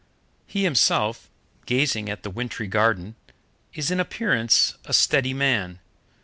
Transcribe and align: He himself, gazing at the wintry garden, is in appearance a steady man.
He 0.47 0.63
himself, 0.63 1.29
gazing 1.67 2.09
at 2.09 2.23
the 2.23 2.31
wintry 2.31 2.65
garden, 2.65 3.13
is 3.75 3.91
in 3.91 3.99
appearance 3.99 4.73
a 4.85 4.93
steady 4.93 5.31
man. 5.35 5.77